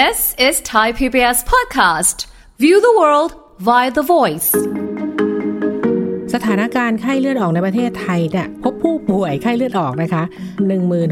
[0.00, 2.26] This is Thai PBS podcast.
[2.58, 3.30] View the world
[3.68, 4.50] via the voice.
[6.34, 10.22] สถานการณ์ไข้เลือดออกในประเทศไทยเนี่ยพบผู้ป่วยไข้เลือดออกนะคะ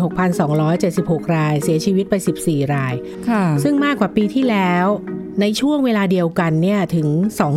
[0.03, 2.15] 16,276 ราย เสียชีวิตไป
[2.45, 2.95] 14 ราย
[3.29, 4.87] ค่ะซึ่งมากกว่าปีที่แล้ว
[5.41, 7.09] ในช่วงเวลาเดียวกันเนี่ยถึง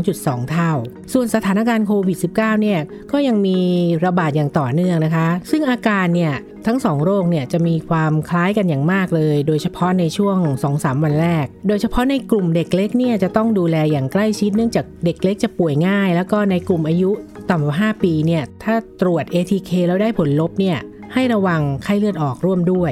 [0.01, 0.71] 2.2 เท่า
[1.13, 2.79] ส่วนสถานการณ์โควิด -19 เนี่ย
[3.11, 3.57] ก็ยังมี
[4.05, 6.33] ระบาดอย่างต่อเนื่องนะคะ ซึ่งอาการเนี่ย
[6.67, 10.37] ทั้งสองโรคเนี่ยจะมีความคล้ายกันอย่างมากเลย โดยเฉพาะในช่วง
[10.73, 17.11] 2-3 วันแรก โดยเฉพาะในกลุ่มเด็กเล็กเนี่ยจะต้องดูแลอย่างใกล้ชิดเนื่องจากเด็กเล็กจะป่วยง่าย แล้วก็ในกลุ่มอายุ
[17.49, 20.77] ต่ำกว่า 5 ปีเนี่ยถ้าตรวจ ATK แล้วได้ผลลบเนี่ย
[21.13, 22.91] ให้ระวังไข้เลือดออกร่วมด้วย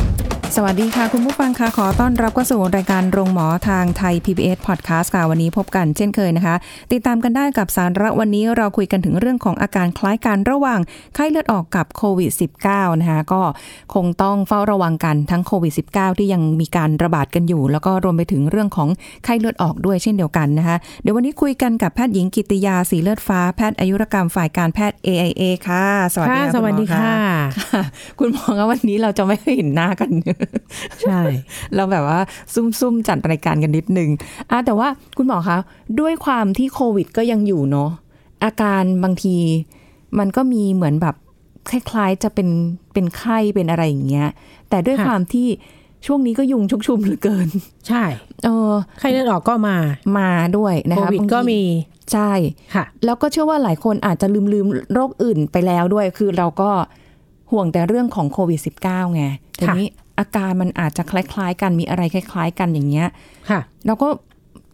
[0.57, 6.55] สวัสดีค่ะ คุณผู้ฟังค่ะขอต้อนรับเข้าสู่รายการโรงหมอทางไทย PBS Podcast ค่ะวันนี้พบกันเช่นเคยนะคะ
[6.91, 10.79] ติดตามกันได้กับสาระวันนี้เราคุยกันถึงเรื่องของอาการคล้ายกันระหว่าง
[11.15, 12.31] ไข้เลือดออกกับโควิด
[12.65, 13.41] -19 นะคะก็
[13.93, 18.89] คงต้องเฝ้าระวังกันทั้งโควิด -19 ที่ยังมีการระบาดกันอยู่ แล้วก็รวมไปถึงเรื่องของ
[19.25, 27.15] ไข้เลือดออกด้วยเช่นเดียวกันนะคะเดี๋ยววันนี้คุยกันกับแพทย์หญิงกิติยาสีเลือดฟ้าแพทย์อายุรกรรมฝ่ายการแพทย์ AIA ค่ะ สวัสดีค่ะค่ะสวัสดีณหมอค่ะ
[27.59, 27.81] ค่ะ
[28.19, 30.11] คุณหมอคะวันนี้เราจะไม่เห็นหน้ากัน
[31.01, 31.21] ใช่
[31.75, 32.19] เราแบบว่า
[32.53, 34.09] ซุ่มๆจัดรายการกันนิดนึง
[34.51, 35.57] อะแต่ว่าคุณหมอคะ
[35.99, 37.89] ด้วยความที่โควิดก็ยังอยู่เนาะ
[38.43, 39.35] อาการบางที
[40.19, 41.15] มันก็มีเหมือนแบบ
[41.69, 42.49] คล้ายๆจะเป็น
[42.93, 44.29] เป็นไข้เป็นอะไรอย่างเงี้ย
[44.69, 45.47] แต่ด้วยค่ะความที่
[46.05, 47.47] ช่วงนี้ก็ยุงชุกชุมเหลือเกิน
[47.87, 48.03] ใช่
[48.43, 49.77] เออไข้เลือดออกก็มา
[50.19, 51.61] มาด้วยนะโคคะวิดบางทีก็มี
[52.13, 52.31] ใช่
[52.75, 56.69] ค่ะ แล้วก็เชื่อว่าหลายคนอาจจะลืมลืมโรคอื่นไปแล้วด้วย คือเราก็
[57.51, 59.23] ห่วงแต่เรื่องของโควิด -19 ไง
[59.59, 59.87] ทีนี้
[60.21, 63.07] อาการมันอาจจะคล้ายๆ กันมีอะไรคล้าย ๆ กันอย่างเงี้ย
[63.49, 64.07] ค่ะเราก็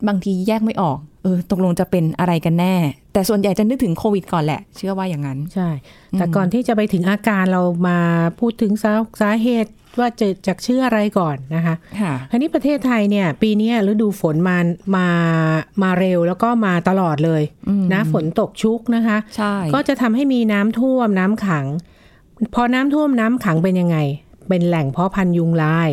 [0.08, 2.76] บางทีแยกไม่ออกเออตกลงจะเป็นอะไรกันแน่
[3.14, 5.70] แต่ส่วนใหญ่จะนึกถึงโควิดก่อนแหละ เชื่อว่าอย่างนั้น ใช่
[6.12, 8.00] แต่ก่อนที่จะไปถึงอาการเรามา
[8.40, 14.58] พูดถึงสาสาเหตุว่าจะจากเชื่ออะไรก่อนนะคะค่ะคราวนี้ประเทศไทยเนี่ย ปีเนี้ยฤดูฝนมา
[14.96, 15.08] มา
[15.84, 21.66] มาเร็วแล้วก็มาตลอดเลยอืมนะฝนตกชุกนะคะใช่ก็จะทำให้มีน้ำท่วมน้ำขัง
[22.56, 23.98] พอน้ำท่วมน้ำขังเป็นยังไง
[24.50, 25.90] เป็นแหล่งเพาะพันธุ์ยุงลาย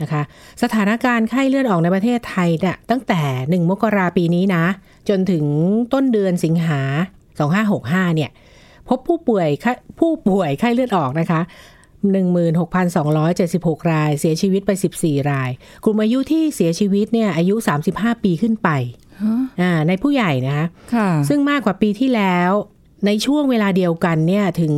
[0.00, 0.22] นะคะ
[0.62, 4.64] สถานการณ์ไข้เลือดออกในประเทศไทยเนี่ยตั้งแต่ 1 มกราปีนี้นะ
[5.08, 5.44] จนถึง
[5.92, 6.80] ต้นเดือนสิงหา
[7.48, 8.30] 2565 เนี่ย
[8.88, 11.40] พบผู้ป่วยไข้ผู้ป่วยไข้เลือดออกนะคะ
[12.66, 14.70] 16,276 ราย เสียชีวิตไป
[15.00, 15.50] 14 ราย
[15.84, 17.54] กลุ่มอายุที่เสียชีวิตเนี่ยอายุ
[17.90, 18.68] 35 ปีขึ้นไป
[19.22, 22.50] ฮะอ่าในผู้ใหญ่นะคะค่ะซึ่งมากกว่าปีที่แล้ว
[23.06, 24.72] ในช่วงเวลาเดียวกันเนี่ยถึง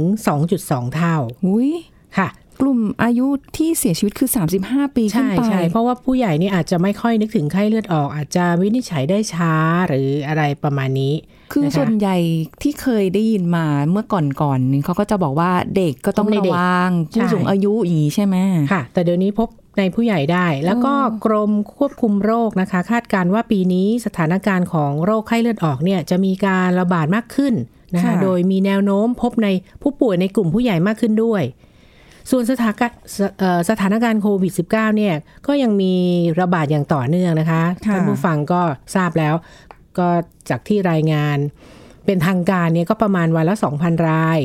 [0.46, 1.16] 2.2 เท่า
[1.46, 1.70] อุ้ย
[2.18, 2.28] ค่ะ
[2.60, 3.26] กลุ่มอายุ
[3.56, 4.30] ที่เสียชีวิตคือ
[4.62, 9.54] 35 ปีขึ้นใช่ไปใช่เพราะว่าผู้ใหญ่นี่อาจจะไม่ค่อยนึกถึงไข้เลือดออก อาจจะวินิจฉัยได้ช้า
[9.88, 11.14] หรืออะไรประมาณนี้
[11.52, 12.16] คือนะคะส่วนใหญ่
[12.62, 18.36] ที่เคยได้ยินมาเมื่อก่อนๆนี่เขาก็จะบอกว่าเด็กก็ต้องในระเด็กวังใช่ผู้สูงอายุอย่างนี้ใช่ไหม
[18.72, 19.48] ค่ะ แต่เดี๋ยวนี้พบ
[19.78, 27.54] ในผู้ใหญ่ได้ แล้วก็อ๋อกรมควบคุมโรคนะคะ คาดการณ์ว่าปีนี้สถานการณ์ของโรคไข้เลือดออกเนี่ยจะมีการระบาดมากขึ้น
[27.94, 29.48] นะคะโดยมีแนวโน้มพบใน
[29.82, 31.42] ผู้ป่วยในกลุ่มผู้ใหญ่มากขึ้นด้วย
[32.30, 32.96] ส่วนสถานการณ์
[33.38, 35.14] เอ่อสถานการณ์โควิด -19 เนี่ย
[35.46, 35.94] ก็ยังมี
[36.40, 38.62] ระบาดอย่างต่อเนื่องนะคะค่ะท่านผู้ฟังก็
[38.94, 39.34] ทราบแล้ว
[39.98, 40.08] ก็
[40.50, 41.38] จากที่รายงาน
[42.06, 44.40] เป็นทางการเนี่ยก็ประมาณวันละ 2,000 ราย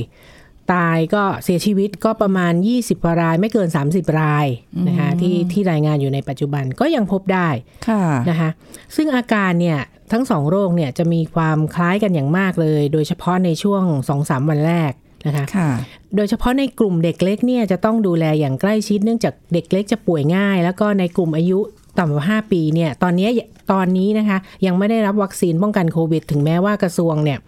[0.73, 4.46] ตายก็เสียชีวิตก็ประมาณ 20กว่ารายไม่เกิน 30 ราย
[4.88, 7.50] นะคะที่ที่รายงานอยู่ในปัจจุบันก็ยังพบได้
[7.88, 8.50] ค่ะนะคะ
[8.96, 9.79] ซึ่งอาการเนี่ย
[10.12, 13.84] ทั้งสองโรคเนี่ยจะมีความคล้ายกันอย่างมากเลย โดยเฉพาะในช่วง
[14.17, 14.91] 2-3 วันแรก
[15.25, 15.69] นะคะค่ะ
[16.16, 21.59] โดยเฉพาะในกลุ่มเด็กเล็กเนี่ยจะต้องดูแลอย่างใกล้ชิดเนื่องจากเด็กเล็กจะป่วยง่าย แล้วก็ในกลุ่มอายุ
[22.00, 23.28] ต่ำกว่า 5 ปีเนี่ยตอนนี้
[23.72, 27.40] ตอนนี้นะคะยังไม่ได้รับวัคซีนป้องกันโควิด ถึงแม้ว่ากระทรวงเนี่ย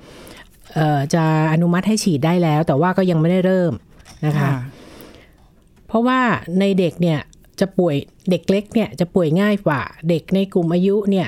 [0.76, 1.24] เอ่อจะ
[1.54, 3.74] อนุมัติให้ฉีดได้แล้ว แต่ว่าก็ยังไม่ได้เริ่ม
[4.26, 4.52] นะคะ
[5.88, 6.20] เพราะว่า
[6.60, 7.20] ในเด็กเนี่ย
[7.60, 7.96] จะป่วย
[8.30, 11.28] เด็กเล็กเนี่ยจะป่วยง่ายกว่า เด็กในกลุ่มอายุเนี่ย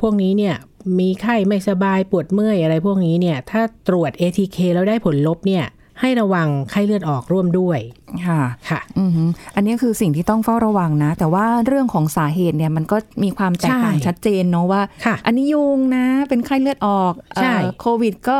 [0.00, 0.54] พวกนี้เนี่ย
[1.00, 5.64] มีไข้ไม่สบายปวดเมื่อยอะไรพวกนี้เนี่ยถ้าตรวจ ATK แล้วได้ผลลบเนี่ย
[6.00, 7.78] ให้ระวังไข้เลือดออกร่วมด้วย
[8.26, 18.38] ค่ะค่ะอือหืออันนี้คือสิ่งที่ต้องเฝ้าระวังนะ แต่ว่าเรื่องของสาเหตุเนี่ยมันก็มีความแตกต่างใช่ชัดเจนเนาะว่าค่ะอันนี้ยุงนะ เป็นไข้เลือดออกใช่เอ่อโควิดก็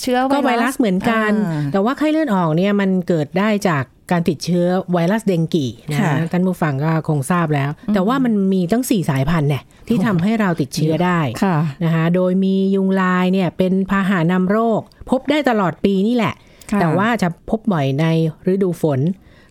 [0.00, 14.80] เชื้อก็ไวรัสเหมือนกันอ่าแต่ว่าไข้เลือดออกเนี่ยมันเกิดได้จากการติดเชื้อไวรัสเดงกีนะค่ะท่านผู้ฟังก็คงทราบแล้ว แต่ว่ามันมีตั้ง 4 สายพันธุ์เนี่ยที่ทำให้เราติดเชื้อได้ค่ะนะคะโดยมียุงลายเนี่ยเป็นพาหะนำโรค
[15.10, 16.42] พบได้ตลอดปีนี่แหละค่ะ
[16.80, 18.04] แต่ว่าจะพบบ่อยใน
[18.52, 19.00] ฤดูฝน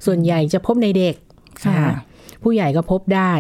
[0.06, 1.16] ส่วนใหญ่จะพบในเด็ก
[1.66, 1.94] ค่ะน
[2.44, 3.34] ผู้ใหญ่ก็พบได้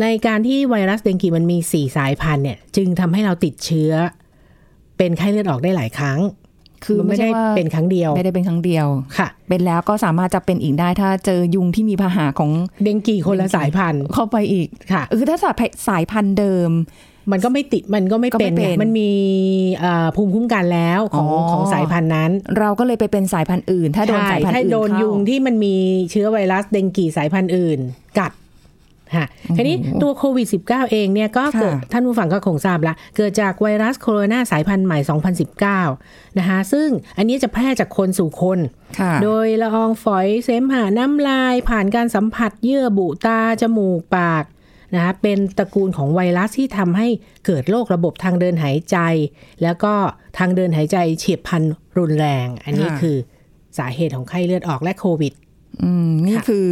[0.00, 3.92] ในการที่ไวรัสเดงกีมันมีสี่สายพันธุ์เนี่ย จึงทำให้เราติดเชื้อ
[4.96, 6.18] เป็นไข้เลือดออกได้หลายครั้ง
[6.84, 8.86] คือมันไม่ไม่ใช่ได้ว่าเป็นครั้งเดียว ไม่ได้เป็นครั้งเดียว
[9.18, 12.50] ค่ะ เป็นแล้วก็สามารถจะเป็นอีกได้ถ้าเจอยุงที่มีพาหะของ
[12.82, 16.70] เดงกีคนละสายพันธุ์เข้าไปอีกค่ะคือถ้าสายสายพันธุ์เดิม
[17.32, 19.10] มันก็ไม่ติดมันก็ไม่ก็ไม่เป็นเป็นไงมันมี
[19.80, 25.74] เอ่อภูมิคุ้มกันแล้วของอ๋อของสายพันธุ์นั้น เราก็เลยไปเป็นสายพันธุ์อื่น ถ้าโดนใช่สายพันธุ์ถ้าอื่นโดนเข้ายุงที่มันมี
[26.10, 27.78] เชื้อไวรัสเดงกีสายพันธุ์อื่น
[28.20, 28.32] กัด
[29.16, 34.98] ค่ะทีนี้ตัวโควิด -19 เองเนี่ยก็เกิดค่ะท่านผู้ฟังก็คงทราบละเกิดจากไวรัสโคโรนาสายพันธุ์ใหม่
[35.88, 36.88] 2019 นะคะซึ่ง
[37.18, 38.58] อันนี้จะแพร่จากคนสู่คน
[38.98, 44.44] ค่ะโดยละอองฝอยเสมหะน้ำลายผ่านการสัมผัสเยื่อบุตา จมูกปาก
[44.94, 47.08] นะคะเป็นตระกูลของไวรัสที่ทำให้
[47.46, 48.98] เกิดโรคระบบทางเดินหายใจ
[49.62, 49.92] แล้วก็
[50.38, 51.62] ทางเดินหายใจเฉียบพลัน
[51.98, 53.16] รุนแรง อันนี้ค่ะคือ
[53.78, 55.32] สาเหตุของไข้เลือดออกและโควิด
[55.82, 56.66] อืมนี่ค่ะคือ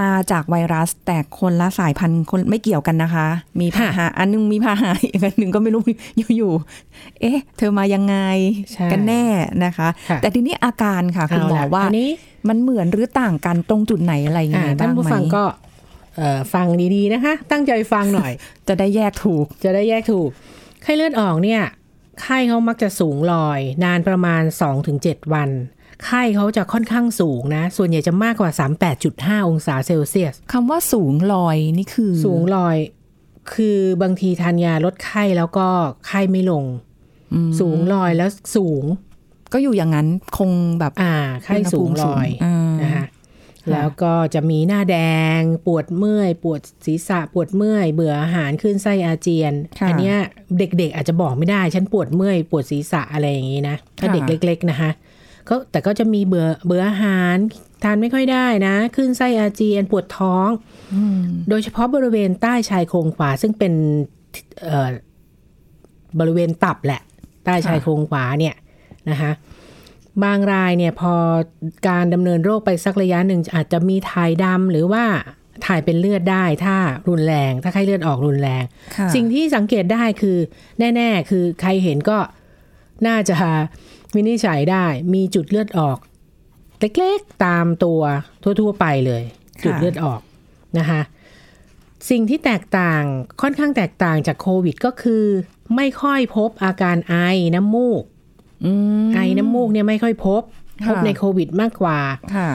[0.00, 3.26] มาจากไวรัสแต่คนละสายพันธุ์คนไม่เกี่ยวกันนะคะ
[3.60, 5.82] มีพาหะอันนึงมีพาหะอีกอันหนึ่งก็ไม่รู้
[6.36, 8.16] อยู่ๆเอ๊ะ เธอมายังไง
[8.72, 9.24] ใช่กันแน่
[9.64, 12.10] นะคะค่ะแต่ทีนี้อาการค่ะ คุณหมอเละว่าอันนี้
[12.48, 15.73] มันเหมือนหรือต่างกันตรงจุดไหนอะไรยังอ่าไงบ้างไหมท่านผู้ฟังก็เอ่อ
[16.52, 18.32] ฟังดีๆนะคะ ตั้งใจฟังหน่อย
[18.68, 20.28] จะได้แยกถูก จะได้แยกถูก
[20.82, 21.62] ไข้เลือดออกเนี่ย
[22.22, 24.42] ไข้เขามักจะสูงลอย นานประมาณ
[24.88, 25.50] 2-7 วัน
[26.04, 28.50] ไข้เขาจะค่อนข้างสูงนะ ส่วนใหญ่จะมากกว่า
[29.00, 32.76] 38.5 องศาเซลเซียสคำว่าสูงลอยนี่คือ สูงลอย
[33.54, 35.66] คือบางทีทานยาลดไข้แล้วก็
[36.06, 36.64] ไข้ไม่ลง
[37.32, 38.84] อืมสูงลอยแล้วสูง
[39.52, 40.08] ก็อยู่อย่างนั้น
[40.38, 40.50] คง
[40.80, 41.14] แบบ อ่า
[41.44, 43.04] ไข้สูงลอยอ่านะคะ
[43.70, 44.98] แล้วก็จะมีหน้าแด
[45.38, 50.16] ง ปวดเมื่อย ปวดศีรษะ ปวดเมื่อย เบื่ออาหารขึ้นไส้อาเจียนค่ะอัเนี้ย
[50.58, 54.90] เด็กๆอาจจะบอกไม่ได้ ฉันปวดเมื่อย ปวดศีรษะอะไรอย่างนี้นะ ถ้าค่ะเด็กเล็ก ๆ นะคะ
[55.48, 57.36] ก็แต่ก็จะมีเบื่อเบื่ออาหาร
[57.82, 60.48] ทานไม่ค่อยได้นะ ขึ้นไส้อาเจียน ปวดท้อง
[60.94, 63.72] อืมโดยเฉพาะบริเวณใต้ชายโครงขวา ซึ่งเป็น
[64.62, 64.90] เอ่อ
[66.20, 67.00] บริเวณตับแหละ
[67.44, 68.54] ใต้ชายโครงขวาเนี่ย
[69.10, 69.30] นะคะ
[70.22, 71.14] บางรายเนี่ยพอ
[71.88, 75.04] การดำเนินโรคไปสักระยะหนึ่งอาจจะมีถ่ายดำหรือว่า
[75.66, 76.76] ถ่ายเป็นเลือดได้ถ้า
[77.08, 78.62] รุนแรง ถ้าไข้เลือดออกรุนแรง
[78.96, 80.38] ค่ะสิ่งที่สังเกตได้คือ
[80.78, 82.18] แน่ ๆ คือใครเห็นก็
[83.06, 83.36] น่าจะ
[84.14, 84.84] วินิจฉัยได้
[85.14, 85.98] มีจุดเลือดออก
[86.80, 88.00] เล็กๆตามตัว
[88.42, 89.22] ทั่ว ๆ ไปเลย
[89.64, 90.20] จุดเลือดออก
[90.78, 91.00] นะคะ
[92.10, 93.02] สิ่งที่แตกต่าง
[93.42, 95.24] ค่อนข้างแตกต่างจากโควิดก็คือ
[95.76, 97.14] ไม่ค่อยพบอาการไอ
[97.54, 98.13] น้ำมูกอืม
[99.14, 100.42] ไอน้ำมูกเนี่ยไม่ค่อยพบ
[100.86, 101.98] ค่ะพบในโควิดมากกว่า
[102.36, 102.50] ค่ะ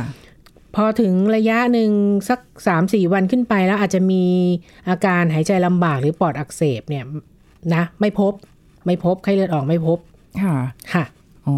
[0.75, 1.92] พอถึงระยะหนึ่ง
[2.30, 4.24] สักสามสี่วันขึ้นไปแล้วอาจจะมี
[4.90, 7.04] อาการหายใจลำบากหรือปอดอักเสบเนี่ย
[7.74, 8.34] นะ ไม่พบ
[8.86, 9.98] ไม่พบไข้เลือดออกไม่พบ
[10.42, 10.56] ค่ะ
[10.94, 11.04] ค่ะ
[11.48, 11.57] อ๋อ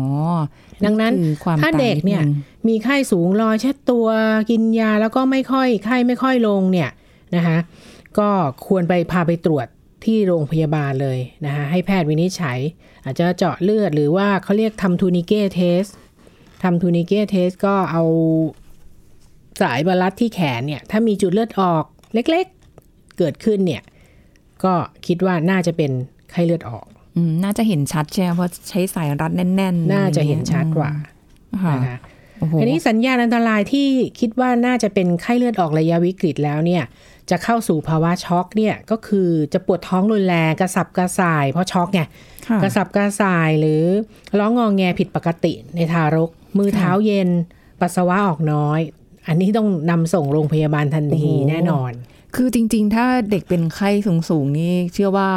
[0.85, 2.31] ดังนั้นคือความถ้าเด็กเนี่ยต่างด
[2.65, 4.07] งมีไข้สูงรอยเช็ดตัว
[4.49, 6.89] กินยาแล้วก็ไม่ค่อยไข้ไม่ค่อยลงเนี่ย
[7.35, 7.57] นะคะ
[8.19, 8.29] ก็
[8.67, 9.67] ควรไปพาไปตรวจ
[10.05, 12.59] ที่โรงพยาบาลเลยนะคะให้แพทย์วินิจฉัย
[13.03, 15.83] อาจจะเจาะเลือดหรือว่าเขาเรียกทำ tourniquet test
[16.63, 18.03] ทำ tourniquet test ก็เอา
[19.61, 21.83] สายมารัดที่แขนเนี่ย ถ้ามีจุดเลือดออก
[22.13, 23.83] เล็กๆ เกิดขึ้นเนี่ย
[24.63, 24.73] ก็
[25.07, 25.91] คิดว่าน่าจะเป็น
[26.31, 30.91] ไข้เลือดออกอืมน่าจะเห็นชัดใช่ไหมเพราะใช้สายรัดแน่น ๆ น่าจะเห็นชัดกว่า
[31.63, 31.99] ค่ะนะคะ
[32.39, 33.87] โอ้โหอันนี้สัญญาณอันตรายที่
[34.19, 36.83] คิดว่าน่าจะเป็นไข้เลือดออกระยะวิกฤตแล้วเนี่ย
[37.29, 42.01] จะเข้าสู่ภาวะช็อกเนี่ยก็คือจะปวดท้องรุนแรงกระสับกระส่าย เพราะช็อกไง
[42.47, 43.83] ค่ะกระสับกระส่ายหรือ
[44.39, 47.29] ร้องงองแงผิดปกติในทารก มือเท้าเย็น
[47.81, 48.79] ปัสสาวะออกน้อย
[49.27, 51.91] อันนี้ต้องนำส่งโรงพยาบาลทันทีโอ้โหแน่นอน
[52.35, 53.89] คือจริง ๆ ถ้าเด็กเป็นไข้
[54.29, 55.29] สูงๆนี่เชื่อว่า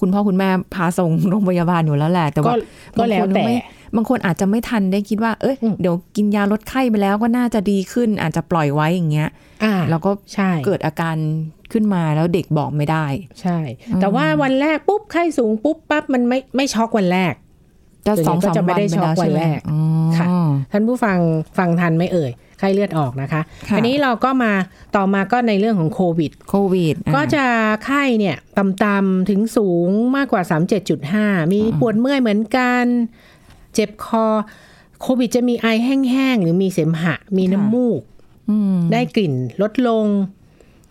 [0.00, 2.56] คุณพ่อคุณแม่พาส่งโรงพยาบาลอยู่แล้วแหละ แต่ก็ว่า
[2.98, 3.42] ก็แล้วแต่
[3.96, 9.30] บางคนไม่บางคนอาจจะไม่ทันได้คิดว่า เอ้ยอืมเดี๋ยวกินยาลดไข้ไปแล้วก็น่าจะดีขึ้น อาจจะปล่อยไว้อย่างเงี้ย
[9.64, 11.16] อ่าแล้วก็ใช่เกิดอาการ
[11.72, 13.06] ขึ้นมาแล้วเด็กบอกไม่ได้
[13.40, 13.58] ใช่
[14.00, 17.34] แต่ว่าวันแรกปุ๊บไข้สูงปุ๊บปั๊บมันไม่ไม่ช็อกวันแรก
[18.06, 19.80] จะส่วนใหญ่สองก็สามจะไม่วันได้ไปช็อกแล้ววันใช่ไหมแรกอ๋อ
[20.18, 20.26] ค่ะ
[20.72, 21.18] ท่านผู้ฟัง
[21.58, 24.52] ฟังทันไหมเอ่ยไข้เลือดออกนะคะค่ะอันนี้เราก็มา
[24.96, 27.44] ต่อมาก็ในเรื่องของโควิดโควิด ก็จะ
[27.84, 30.42] ไข้เนี่ยต่ำๆถึงสูงมากกว่า
[30.98, 32.84] 37.5 มีปวดเมื่อยเหมือนกัน
[33.74, 34.26] เจ็บคอ
[35.00, 38.02] โควิดจะมีไอแห้งๆ หรือมีเสมหะ มีน้ำมูก
[38.50, 40.06] อืมได้กลิ่นลดลง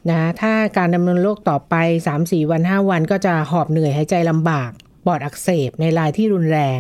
[0.10, 1.76] นะถ้าการดำเนินโรคต่อไป
[2.14, 4.72] 3-4 วัน 5 วันก็จะหอบเหนื่อยหายใจลำบาก
[5.06, 6.80] ปอดอักเสบในรายที่รุนแรง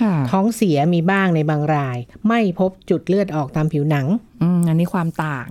[0.00, 4.06] ค่ะท้องเสียมีบ้างในบางราย ไม่พบจุดเลือดออกตามผิวหนัง
[4.42, 5.48] อืมอันนี้ความต่าง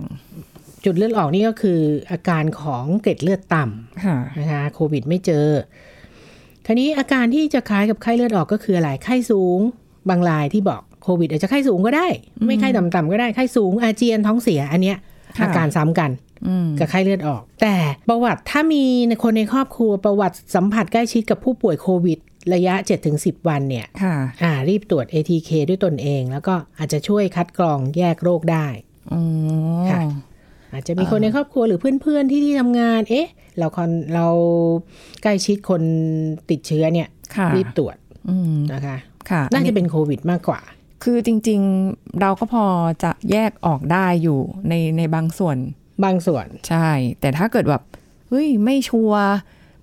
[0.84, 1.80] จุดเลือดออกนี่ก็คือ
[2.10, 5.46] อาการของเกล็ดเลือดต่ำค่ะนะคะโควิดไม่เจอ
[6.66, 9.60] ทีนี้อาการที่จะคล้ายกับไข้เลือดออกก็คืออะไรไข้สูง
[10.08, 12.06] บางรายที่บอกโควิดอาจจะไข้สูงก็ได้
[12.46, 14.98] ไม่ไข้ต่ำๆก็ได้ไข้สูงอาเจียนท้องเสียอันเนี้ย
[15.38, 16.10] ค่ะอาการซ้ำกัน
[16.48, 17.76] อืมกับไข้เลือดออก แต่
[18.08, 22.18] ประวัติถ้ามีในคนในครอบครัวประวัติสัมผัสใกล้ชิดกับผู้ป่วยโควิด
[22.54, 22.74] ระยะ
[23.12, 28.66] 7-10 วันเนี่ยค่ะอ่ารีบตรวจ ATK ด้วยตนเอง แล้วก็อาจจะช่วยคัดกรองแยกโรคได้
[29.12, 29.22] อ๋อ
[29.90, 30.02] ค่ะ
[30.72, 33.28] อาจจะมีคนในครอบครัวหรือเพื่อนๆที่ที่ทำงาน เอ๊ะ
[33.58, 34.26] เราคอนเรา
[35.22, 35.82] ใกล้ชิดคน
[36.50, 37.96] ติดเชื้อเนี่ยค่ะรีบตรวจ
[38.30, 38.96] อืมนะคะ
[39.30, 40.60] ค่ะน่าจะเป็นโควิดมากกว่า
[41.04, 41.60] คือจริง
[41.90, 42.64] ๆเราก็พอ
[43.02, 45.56] จะแยกออกได้อยู่ในในบางส่วน
[46.04, 46.88] บางส่วนใช่
[47.20, 47.82] แต่ถ้าเกิดแบบ
[48.28, 49.24] เฮ้ยไม่ชัวร์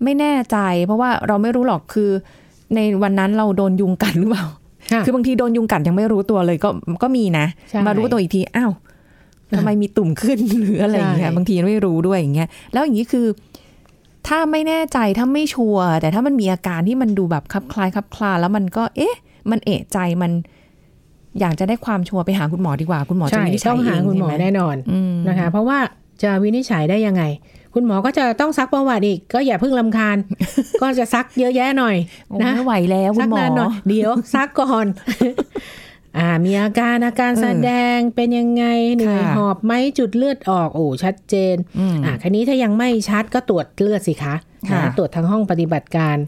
[0.04, 2.10] ไม่แน่ใจ เพราะว่าเราไม่รู้หรอกคือ
[2.76, 4.46] ในวันนั้นเราโดนยุงกัดหรือเปล่า
[4.92, 6.70] ค่ะคือบางทีโดนยุงกัดยังไม่รู้ตัวเลยก็
[7.04, 8.72] ก็มีนะใช่มารู้ตัวอีกทีอ้าว
[9.58, 13.26] ทำไมมีตุ่มขึ้นหรืออะไรอย่างเงี้ยใช่บางทีไม่รู้ด้วยอย่างเงี้ยแล้วอย่างนี้คือ
[14.28, 19.16] ถ้าไม่แน่ใจถ้าไม่ชัวร์แต่ถ้ามันมีอาการที่มันดูแบบคลับคล้ายคลับคลาแล้วมันก็ เอ๊ะ
[19.52, 20.32] มันเอะใจมัน
[21.40, 25.80] อยากจะได้ความชัวร์ไปหาคุณหมอดีกว่าคุณหมอจะใช่วินิจฉัต้ยองเอหางคุณหมอใช่ไหมแน่นอนอืมนะคะ เพราะว่า
[26.24, 27.24] จะวินิจฉัยได้ยังไง
[27.74, 30.18] คุณหมอก็จะต้องซักประวัติอีก ก็อย่าเพิ่งลำคาญ
[30.82, 31.96] ก็จะซักเยอะแยะหน่อย
[32.28, 34.86] โอ้นะไม่ไหวแล้วคุซัณหมอนานหน่อยเดี๋ยวซักก่อน
[36.18, 44.36] อ่ามีอาการอาการเออแสดงเป็นยังไงเหนื่อยค่ะหอบไหมจุดเลือดออกโอ้ชัดเจนอืมอ่าคันนี้ถ้ายังไม่ชัดก็ตรวจเลือดสิคะ
[44.70, 46.20] ค่ะนะตรวจทางห้องปฏิบัติการไ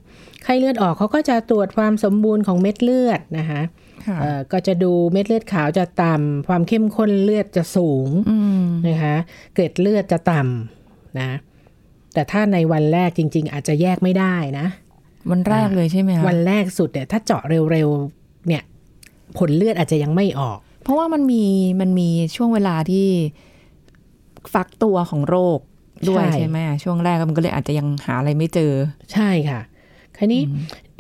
[0.49, 3.61] ข้เลือดออกเขาก็จะตรวจความสมบูรณ์ของเม็ดเลือดนะคะ
[4.07, 9.15] ค่ะเอ่อก็จะดูเม็ดเลือดขาวจะต่ำความเข้มข้นเลือดจะสูงอืมนะคะ
[9.53, 11.29] เกล็ดเลือดจะต่ำนะ
[12.13, 14.67] แต่ถ้าในวันแรกจริง ๆ อาจจะแยกไม่ได้นะ
[15.31, 18.63] วันแรกเลยใช่ไหมคะวันแรกสุดเนี่ยถ้าเจาะเร็วๆเนี่ย
[19.37, 21.45] ผลเลือดอาจจะยังไม่ออก เพราะว่ามันมี
[21.81, 23.07] มันมีช่วงเวลาที่
[24.53, 25.59] ฟักตัวของโรค
[26.09, 28.71] ด้วยใช่ใช่ไหมช่วงแรกมันก็เลยอาจจะยังหาอะไรไม่เจอ
[29.13, 29.61] ใช่ค่ะ
[30.19, 30.43] คราวนี้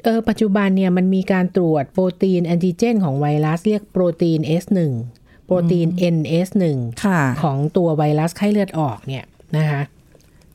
[0.03, 4.79] เออปัจจุบันเนี่ยมันมีการตรวจโปรตีนแอนติเจน ของไวรัสเรียกโปรตีน S1
[5.45, 6.63] โปรตีน NS1
[7.05, 9.25] ค่ะของตัวไวรัสไข้เลือดออกเนี่ย
[9.57, 9.81] นะคะ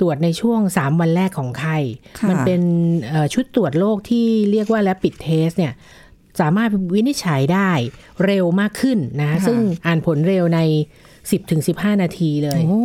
[0.00, 1.78] ตรวจในช่วง 3 วันแรกของไข้
[2.18, 2.62] ค่ะมันเป็น
[3.08, 5.72] เอ่อชุดตรวจโรคที่เรียกว่า rapid test เนี่ย
[6.40, 7.70] สามารถวินิจฉัยได้
[8.24, 10.60] เร็วมากขึ้นนะ ซึ่งอ่านผลเร็วใน
[11.32, 12.82] 10-15 นาทีเลยโอ้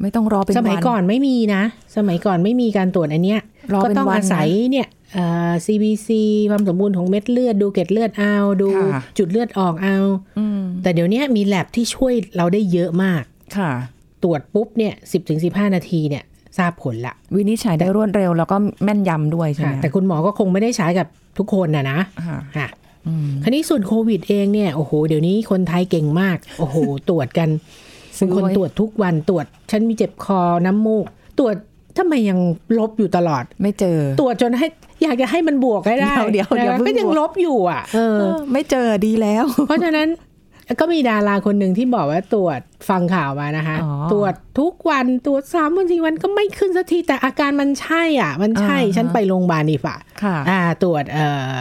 [0.00, 1.62] ไม่ต้องรอเป็นสมัยวันก่อนไม่มีนะ
[1.96, 3.40] สมัยก่อนไม่มีการตรวจอันเนี้ย
[3.72, 6.08] รอก็เป็นต้องวันอาศัยเนี่ยเอ่อ CBC
[6.50, 9.96] ความสมบูรณ์ของเม็ดเลือด ดูเกล็ดเลือดเอา ดูค่ะจุดเลือดออกเอา
[10.38, 13.22] อืมแต่เดี๋ยวนี้มีแลบที่ช่วยเราได้เยอะมาก
[13.56, 13.70] ค่ะ
[14.22, 16.24] ตรวจปุ๊บเนี่ยสิบถึงสิบห้านาทีเนี่ย
[16.58, 21.06] ทราบผลละ วินิจฉัยได้รวดเร็วแล้วก็แม่นยำด้วยใช่ไหค่ะมแต่คุณหมอก็คงไม่ได้ใช้กับ
[21.38, 22.68] ทุกคนนะนะค่ะค่ะ
[23.06, 26.76] อืมคราวนี้ส่วนโควิดเองเนี่ยโอ้โหเดี๋ยวนี้คนไทยเก่งมาก โอ้โห
[27.08, 27.83] ตรวจกันซื้
[28.18, 31.04] เป็นอคนไว้ตรวจทุกวันตรวจ ฉันมีเจ็บคอน้ำมูก
[31.38, 31.54] ตรวจ
[31.98, 32.38] ทำไมยัง
[32.78, 34.66] ลบอยู่ตลอด ไม่เจอ ตรวจจนให้
[35.02, 40.08] อยากจะให้มันบวกให้ได้ เดี๋ยวเดี๋ยวนะเดี๋ยวเพิ่งก็ยังบวกลบอยู่อะเออเออ ไม่เจอดีแล้ว เพราะฉะนั้น
[40.80, 51.60] ก็มีดาราคนหนึ่งที่บอกว่าตรวจฟังข่าวมานะคะอ๋อตรวจทุกวันตรวจสามวันสี่วันก็ไม่ขึ้นสักทีแต่อาการมันใช่อะ มันใช่อ่าฮะฉันไปโรงพยาบาลดีกว่าค่ะอ่า ตรวจเอ่อ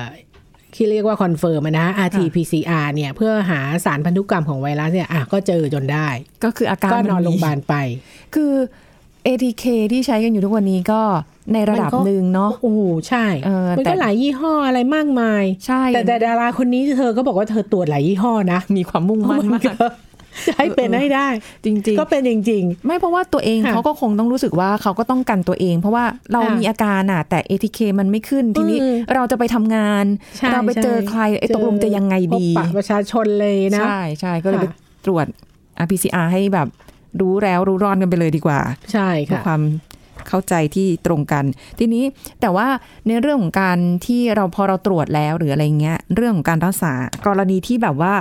[0.76, 6.08] ที่เรียกว่า confirm นะ RT-PCR เนี่ยเพื่อหาสารพันธุกรรมของไวรัสเนี่ยอะก็เจอจนได้
[6.44, 7.74] ก็คืออาการก็นอนมัมีโรงพยาบาลไป
[8.36, 8.54] คือ
[9.28, 11.02] ATK ที่ใช้กันอยู่ทุกวันนี้ก็
[11.54, 19.88] ในระดับมันก็หนึ่งเนาะโอ้โหใช่เออมันแต่ก็หลายยี่ห้ออะไรมากมาย ใช่แต่แต่ดาราคนนี้เธอก็บอกว่าเธอตรวจหลายยี่ห้อนะ มีความมุ่งมั่นมากก็
[20.48, 21.28] จะให้เป็นให้ได้
[21.66, 30.06] จริงก็เป็นจริง ๆ ไม่เพราะว่าตัวเองค่ะเขาก็คงต้องรู้สึกว่าเขาก็ต้องกันตัวเอง เพราะว่าเราค่ะมีอาการอะ แต่ ATK มันไม่ขึ้นทีนี้อืมเราจะไปทำงาน
[30.38, 35.26] ใช่เราไปเจอใช่ใครไอ้ตกลงจะยังไงดีพบปะประชาชนเลยนะ ใช่ใช่ก็เลยไปค่ะตรวจ
[35.84, 36.68] RPCR ให้แบบ
[37.22, 38.60] รู้แล้วรู้รอดกันไปเลยดีกว่า
[38.92, 39.62] ใช่เพื่อค่ะความ
[40.28, 41.44] เข้าใจที่ตรงกัน
[41.80, 42.04] ทีนี้
[42.42, 42.68] แต่ว่า
[43.08, 46.94] ในเรื่องของการที่เราพอเราตรวจแล้วหรืออะไรเงี้ย เรื่องของการรักษา
[47.28, 48.14] กรณีที่แบบว่า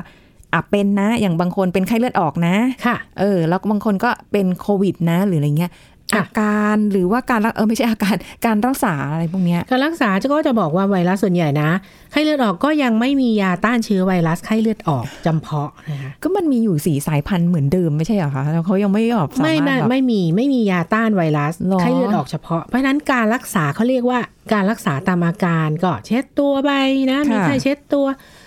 [0.55, 2.57] อะเป็นนะ อย่างบางคนเป็นไข้เลือดออกนะ
[2.87, 5.73] ค่ะ เออ แล้วก็บางคนก็เป็นโควิดนะ หรืออะไรเงี้ย
[6.15, 8.17] ค่ะอาการหรือว่าการรักเออไม่ใช่อาการ
[8.47, 11.71] การรักษาอะไรพวกเนี้ยการรักษาก็จะบอกว่าไวรัสส่วนใหญ่นะ
[12.13, 24.19] ไข้เลือดออกก็ยังไม่มียาต้านเชื้อไวรัสไข้เลือดออกจำเพาะนะคะก็มันมีอยู่สี่สายพันธุ์เหมือนเดิมไม่ใช่เหรอคะแล้วเขายังไม่แบบสาไม่มารถไม่แบบไม่มีไม่มียาต้านไวรัสหรอไข้เลือดออกเฉพาะเพราะฉะนั้นการรักษาเขาเรียกว่า
[24.53, 26.71] การรักษาตามอาการก็เช็ดตัวไป
[27.11, 28.42] นะมีไข้เช็ดตัวเอ่อ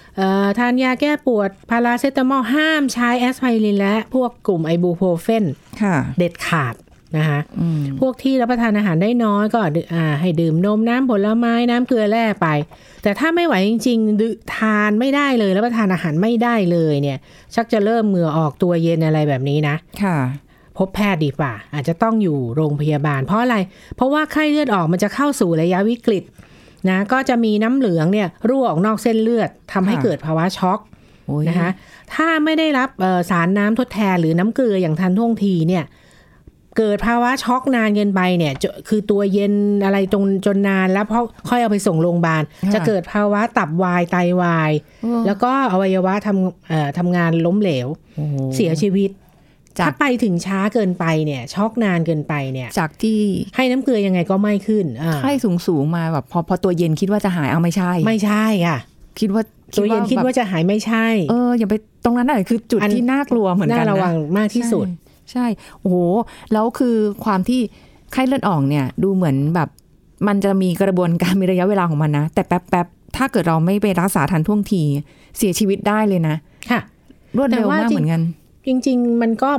[0.59, 5.45] ทานยาแก้ปวดพาราเซตามอลห้ามใช้แอสไพรินและพวกกลุ่มไอบูโพรเฟน
[5.81, 6.75] ค่ะเด็ดขาด
[7.17, 12.47] นะคะอืมพวกที่รับประทานอาหารได้น้อยก็ดื่มอ่าให้ดื่มนมน้ำผลไม้น้ำเกลือแร่ไป
[13.03, 17.17] แต่ถ้าไม่ไหวจริงๆดื่มทานไม่ได้เลยรับประทานอาหารไม่ได้เลยเนี่ย
[17.55, 20.17] ชักจะเริ่มเหงื่อออกตัวเย็นอะไรแบบนี้นะค่ะ
[20.77, 23.57] พบแพทย์ดีกว่าอาจจะต้องอยู่โรงพยาบาล เพราะอะไร
[23.95, 26.23] เพราะว่าไข้เลือดออกมันจะเข้าสู่ระยะวิกฤต
[26.89, 30.79] นะก็จะมีน้ำเหลืองเนี่ยรั่วออกนอกเส้นเลือดทำให้ค่ะเกิดภาวะช็อก
[31.25, 31.69] โอ้ยนะคะ
[32.13, 35.85] ถ้าไม่ได้รับเอ่อสารน้ำทดแทนหรือน้ำเกลืออย่างทันท่วงทีเนี่ย
[36.77, 39.53] เกิดภาวะช็อกนานเกินไปเนี่ยจะคือตัวเย็น
[39.85, 49.24] อะไรจนจนนานแล้วเพราะค่อยเอาไปส่งโรงพยาบาลค่ะจะเกิดภาวะตับวายไตวายโอ้แล้วก็อวัยวะทำเอ่อทำงานล้มเหลวโอ้โหเสียชีวิตจาก
[49.83, 53.19] ถ้าไปถึงช้าเกินไปเนี่ย ช็อกนานเกินไปเนี่ย จากที่
[53.55, 58.79] ให้น้ำเกลือยังไงก็ไม่ขึ้นอ่าไข้สูงสูงๆมาแบบพอพอตัวเย็นคิดว่าจะหายเอาไม่ใช่ ไม่ใช่ค่ะ
[59.19, 59.43] คิดว่า
[59.77, 64.95] ตัวเย็นคิดว่าแบบจะหายไม่ใช่ เอออย่าไปตรงนั้นน่ะคือจุดอันที่น่ากลัวเหมือนกันน่านะระวังมากที่สุดใช่
[65.31, 65.45] ใช่
[65.79, 65.97] โอ้โห
[66.53, 67.59] แล้วคือความที่
[68.13, 69.69] ไข้เลือดออกเนี่ย ดูเหมือนแบบ
[70.27, 74.83] มันจะมีกระบวนการมีระยะเวลาของมันนะ แต่แป๊บแป๊บๆถ้าเกิดเราไม่ไปรักษาทันท่วงที
[75.37, 76.35] เสียชีวิตได้เลยนะ
[76.71, 76.81] ค่ะ
[77.37, 78.21] รวดเร็วแต่ว่ามากจริงเหมือนกัน
[78.67, 79.51] จริง ๆ มันก็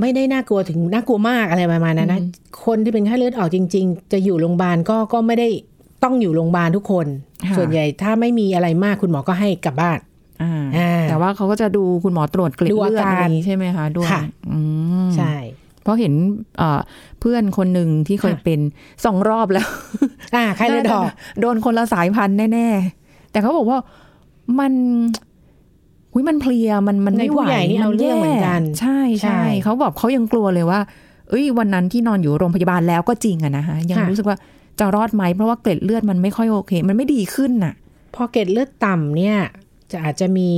[0.00, 2.28] ไม่ได้น่ากลัวถึงน่ากลัวมากอะไรประมาณนั้นนะอืม
[2.66, 5.48] คนที่เป็นไข้เลือดออกจริง ๆ จะอยู่โรงพยาบาลก็ก็ไม่ได้
[6.04, 7.06] ต้องอยู่โรงพยาบาลทุกคน
[7.46, 9.98] ค่ะส่วนใหญ่ถ้าไม่มีอะไรมากคุณหมอก็ให้กลับบ้าน
[10.42, 14.58] อ่าอ่าแต่ว่าเขาก็จะดูคุณหมอตรวจเกล็ดดูเลือดอาอะการไรนี้ใช่ไหมคะด้วยค่ะอื
[15.06, 15.34] มใช่
[15.82, 16.14] เพราะเห็น
[16.58, 16.80] เอ่อ
[17.20, 18.60] เพื่อนคนหนึ่งที่เคยค่ะเป็น
[19.04, 19.66] สองรอบแล้ว
[20.34, 22.68] อ่าไข้เลือดออก โดนคนละสายพันธุ์แน่
[23.00, 23.78] ๆ แต่เขาบอกว่า
[24.58, 24.72] มัน
[26.12, 30.80] หุยมันเพลียมันมันในไม่ไหวผู้ใหญ่นี่เอาเรื่องเหมือนกันใช่ใช่ใช่เขาบอกเขายังกลัวเลยว่า
[31.30, 34.36] เอ้ย วันนั้นที่นอนอยู่โรงพยาบาลแล้วก็จริงอะนะคะยังค่ะรู้สึกว่า
[34.78, 37.74] จะรอดไหมเพราะว่าเกล็ดเลือดมันไม่ค่อยโอเค มันไม่ดีขึ้นน่ะ
[38.14, 39.36] พอเกล็ดเลือดต่ำเนี่ย
[39.92, 40.50] จะอาจจะมี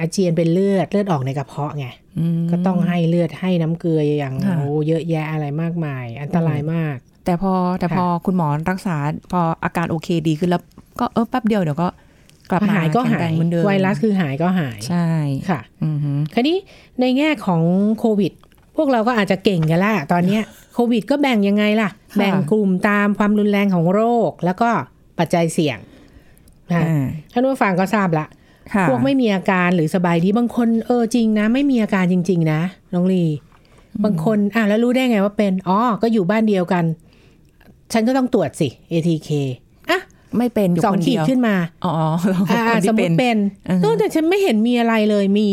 [0.00, 1.86] อาเจียนเป็นเลือดเลือดออกในกระเพาะไง
[2.18, 8.96] อืมก็ต้องให้เลือดให้น้ำเกลืออย่างค่ะโอ้เยอะแยะอะไรมากมาย อันตรายมาก แต่พอแต่ค่ะพอคุณหมอรักษา
[9.32, 10.62] พออาการโอเคดีขึ้นแล้ว
[11.00, 11.88] ก็เออแป๊บเดียวเดี๋ยวก็
[12.52, 15.08] กลับมาหายก็แข็งหาแรยงเหมือนเดิมไวรัสคือหายก็หายใช่
[15.48, 16.56] ค่ะอือหือคราวนี้
[17.00, 17.62] ในแง่ของ
[17.98, 18.32] โควิด
[18.76, 20.42] พวกเราก็อาจจะเก่งกันละตอนเนี้ย
[20.74, 24.68] โควิด ก็แบ่งยังไงล่ะ แบ่งกลุ่มตามความรุนแรงของโรค แล้วก็
[25.18, 25.78] ปัจจัยเสี่ยง
[26.72, 28.26] นะอ่าท่านผู้ฟังก็ทราบละ
[28.74, 32.60] ค่ะพวกไม่มีอาการหรือสบายดีบางคนเออจริงนะ ไม่มีอาการจริง ๆ นะ
[32.94, 33.24] น้องลี
[34.04, 36.84] บางคนอะแล้วรู้ได้ไงว่าเป็นอ๋อก็อยู่บ้านเดียวกัน
[37.92, 39.58] ฉันก็ต้องตรวจสิ ATK อะ
[40.38, 41.92] ไม่เป็นอยู่สองคนขีเดีดยวขึ้นมา อ๋อ
[42.50, 43.36] อ่าคนที่สมมเป็นติเป็น
[43.68, 45.50] อือฮึเออแต่ฉันไม่เห็นมีอะไรเลยมี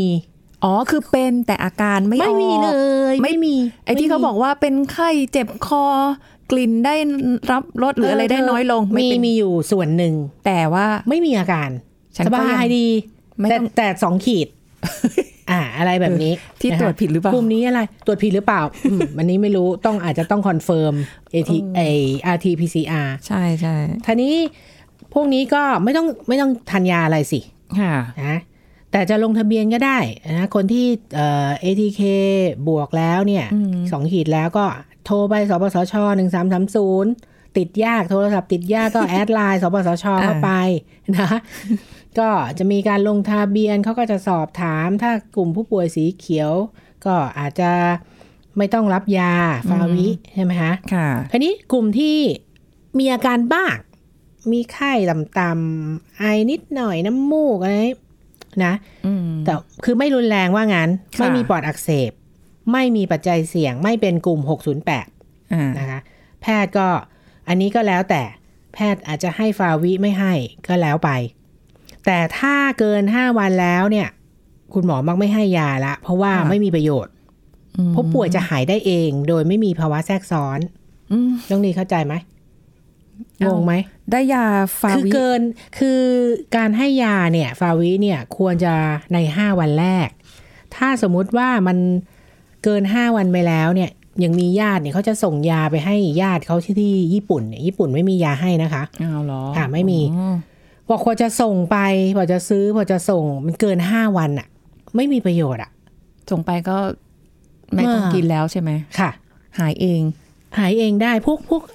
[0.63, 2.71] อ๋อ คือเป็นแต่อาการไม่ไม่มีออกเล
[3.13, 5.85] ยไม่ไม่มี ไอ้ที่เขาบอกว่าเป็นไข้เจ็บคอ
[6.51, 6.95] กลิ่นได้
[7.51, 10.13] รับรสหรืออะไรได้น้อยลง มีเป็นมีอยู่ส่วนหนึ่ง
[10.45, 11.69] แต่ว่าไม่มีอาการ
[12.15, 12.87] ฉันสก็บายังยดี
[13.37, 14.47] ไม่แต่ต้องแต่สองขีด
[15.51, 20.93] อ่า อะไรแบบนี้ ที่นะคะตรวจผิดหรือเปล่ากลุ่มนี้อะไร ตรวจผิดหรือเปล่าอืมอันนี้ไม่รู้ต้องอาจจะต้อง confirm
[21.33, 21.81] AT ไอ
[22.35, 23.75] RT PCR ใช่ใช่
[24.05, 24.35] ทีนี้
[25.13, 27.39] พวกนี้ก็ไม่ต้องไม่ต้องทานยาอะไรสิ
[27.79, 28.37] ค่ะนะ
[28.91, 29.97] แต่จะลงทะเบียนก็ได้
[30.37, 32.01] นะคนที่เอ่อ ATK
[32.67, 34.65] บวกแล้วเนี่ยอืมสองขีดแล้วก็
[35.05, 37.11] โทรไปสปสชหนึ่งสามสามศูนย์
[37.57, 40.51] ติดยากโทรศัพท์ติดยากก็ add LINE สปสชเข้าไป
[41.17, 41.29] นะ
[42.19, 46.51] ก็จะมีการลงทะเบียนเขาก็จะสอบถาม ถ้ากลุ่มผู้ป่วยสีเขียว
[47.05, 47.71] ก็อาจจะ
[48.57, 49.33] ไม่ต้องรับยา
[49.69, 52.17] ฟาวิใช่ไหมคะค่ะทีนี้กลุ่มที่
[52.99, 53.75] มีอาการบ้าง
[54.51, 57.75] มีไข้ต่ำๆไอนิดหน่อยน้ำมูกอะไร
[58.65, 58.73] นะ
[59.05, 62.11] อืมแต่คือไม่รุนแรงว่างั้นค่ะไม่มีปอดอักเสบ
[62.71, 64.39] ไม่มีปัจจัยเสี่ยง ไม่เป็นกลุ่ม
[64.95, 65.99] 608อ่านะคะ
[66.41, 66.87] แพทย์ก็
[67.47, 68.23] อันนี้ก็แล้วแต่
[68.73, 70.33] แพทย์อาจจะให้ฟาวิไม่ให้
[70.67, 71.09] ก็แล้วไป
[72.05, 74.07] แต่ถ้าเกิน5วันแล้วเนี่ย
[74.73, 77.13] คุณหมอมักไม่ให้ยาละ เพราะว่าไม่มีประโยชน์
[77.95, 80.59] ผู้ป่วยจะหายได้เอง โดยไม่มีภาวะแทรกซ้อน
[81.11, 82.21] อืมต้องนี้เข้าใจไหมง
[83.39, 83.73] เอ้างไหม
[84.11, 84.45] ได้ยา
[84.79, 85.41] ฟาคือวิเกิน
[85.79, 86.01] คือ
[86.55, 88.73] การให้ยาเนี่ยฟาวิเนี่ยควรจะ
[89.13, 90.07] ในห้าวันแรก
[90.75, 91.77] ถ้าสมมุติว่ามัน
[92.63, 93.89] เกินห้าวันไปแล้วเนี่ย
[94.23, 100.35] ยังมีญาติเนี่ยเขาจะส่งยาไปให้ญาติเขาที่ที่ญี่ปุ่นเนี่ยญี่ปุ่นไม่มียาให้นะคะอ้าวเหรอค่ะไม่มีอ๋อ
[100.89, 101.77] บอกควรจะส่งไป
[102.15, 104.47] พอจะซื้อพอจะส่งมันเกินห้าวันอะ
[104.95, 105.71] ไม่มีประโยชน์อะ
[106.31, 106.77] ส่งไปก็
[107.73, 109.09] ไม่ต้องอ่ากิกินแล้วใช่ไหมค่ะ
[109.59, 110.01] หายเอง
[110.57, 111.67] หายเองได้พวกพวกพ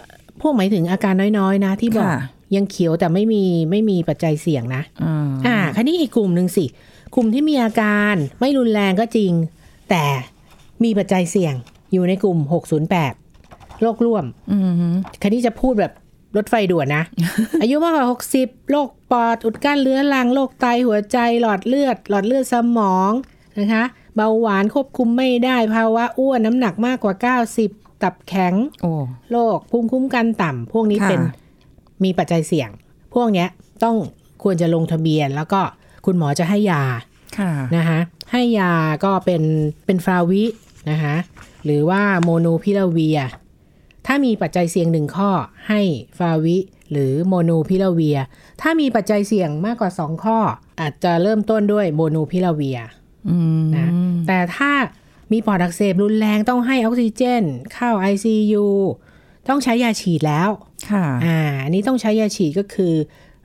[0.47, 2.21] วกหมายถึงอาการน้อยๆนะ ที่บอกค่ะ
[2.57, 6.65] ยังเขียวแต่ไม่มีไม่มีปัจจัยเสี่ยงนะอ่าอ่าคันนี้อีกกลุ่มหนึ่งสิ
[7.15, 9.33] กลุ่มที่มีอาการไม่รุนแรงก็จริง
[9.91, 10.05] แต่
[10.85, 11.55] มีปัจจัยเสี่ยง
[11.93, 12.39] อยู่ในกลุ่ม
[13.11, 14.89] 608 โรคร่วมอืมฮึ
[15.23, 15.93] คันนี้จะพูดแบบ
[16.37, 17.03] รถไฟด่วนนะ
[17.63, 18.07] อายุมากกว่า
[18.39, 23.11] 60 โรคปอด อุดกั้นเรื้อรัง โรคไต หัวใจ หลอดเลือด หลอดเลือดสมอง
[23.59, 23.85] นะคะ
[24.17, 27.15] เบาหวานควบคุมไม่ได้ ภาวะอ้วนน้ำหนักมากกว่า
[27.61, 28.93] 90 ตับแข็งโอ้
[29.31, 31.23] โรคภูมิคุ้มกันต่ำพวกนี้ค่ะเป็น
[32.05, 32.71] มีปัจจัยเสี่ยง
[33.15, 33.49] พวกเนี้ย
[33.85, 33.97] ต้อง
[34.43, 35.61] ควรจะลงทะเบียน แล้วก็
[36.05, 36.83] คุณหมอจะให้ยา
[37.39, 37.99] ค่ะนะคะ
[38.33, 38.73] ให้ยา
[39.05, 39.43] ก็เป็น
[39.87, 40.45] เป็นฟาวิ
[40.91, 41.17] นะคะ
[41.65, 43.19] หรือว่าโมโนพิลาเวีย
[44.07, 45.31] ถ้ามีปัจจัยเสี่ยงหนึ่งข้อ
[45.69, 45.81] ให้
[46.19, 46.57] ฟาวิ
[46.91, 48.19] หรือโมนูพิลาเวีย
[48.61, 50.39] ถ้ามีปัจจัยเสี่ยงมากกว่า2ข้อ
[50.81, 52.79] อาจจะเริ่มต้นด้วยโมนูพิลาเวีย
[53.31, 53.89] อืมนะ
[54.27, 54.73] แต่ถ้า
[55.35, 57.43] มีปอดอักเสบรุนแรงต้องให้ออกซิเจน
[57.75, 58.67] เข้า ICU
[59.49, 60.51] ต้องใช้ยาฉีดแล้ว
[60.91, 62.95] ค่ะ อ่าอันนี้ต้องใช้ยาฉีดก็คือ